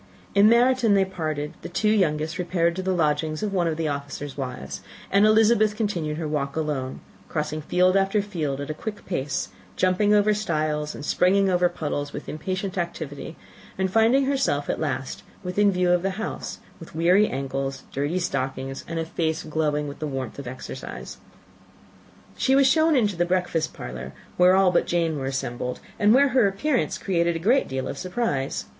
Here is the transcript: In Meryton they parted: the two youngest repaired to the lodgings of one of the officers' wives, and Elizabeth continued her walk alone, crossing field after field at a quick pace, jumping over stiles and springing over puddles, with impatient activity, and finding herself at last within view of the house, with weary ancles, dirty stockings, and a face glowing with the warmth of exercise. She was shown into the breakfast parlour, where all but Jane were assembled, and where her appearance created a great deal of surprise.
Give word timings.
In 0.33 0.49
Meryton 0.49 0.95
they 0.95 1.05
parted: 1.05 1.53
the 1.61 1.69
two 1.69 1.91
youngest 1.91 2.39
repaired 2.39 2.75
to 2.75 2.81
the 2.81 2.91
lodgings 2.91 3.43
of 3.43 3.53
one 3.53 3.67
of 3.67 3.77
the 3.77 3.87
officers' 3.87 4.35
wives, 4.35 4.81
and 5.11 5.27
Elizabeth 5.27 5.75
continued 5.75 6.17
her 6.17 6.27
walk 6.27 6.55
alone, 6.55 7.01
crossing 7.29 7.61
field 7.61 7.95
after 7.95 8.19
field 8.19 8.59
at 8.59 8.71
a 8.71 8.73
quick 8.73 9.05
pace, 9.05 9.49
jumping 9.75 10.11
over 10.11 10.33
stiles 10.33 10.95
and 10.95 11.05
springing 11.05 11.51
over 11.51 11.69
puddles, 11.69 12.13
with 12.13 12.27
impatient 12.27 12.79
activity, 12.79 13.35
and 13.77 13.91
finding 13.91 14.25
herself 14.25 14.71
at 14.71 14.79
last 14.79 15.21
within 15.43 15.71
view 15.71 15.91
of 15.91 16.01
the 16.01 16.09
house, 16.17 16.57
with 16.79 16.95
weary 16.95 17.29
ancles, 17.29 17.83
dirty 17.91 18.17
stockings, 18.17 18.83
and 18.87 18.97
a 18.97 19.05
face 19.05 19.43
glowing 19.43 19.87
with 19.87 19.99
the 19.99 20.07
warmth 20.07 20.39
of 20.39 20.47
exercise. 20.47 21.17
She 22.35 22.55
was 22.55 22.65
shown 22.65 22.95
into 22.95 23.15
the 23.15 23.23
breakfast 23.25 23.71
parlour, 23.71 24.13
where 24.35 24.55
all 24.55 24.71
but 24.71 24.87
Jane 24.87 25.19
were 25.19 25.27
assembled, 25.27 25.79
and 25.99 26.11
where 26.11 26.29
her 26.29 26.47
appearance 26.47 26.97
created 26.97 27.35
a 27.35 27.47
great 27.47 27.67
deal 27.67 27.87
of 27.87 27.99
surprise. 27.99 28.65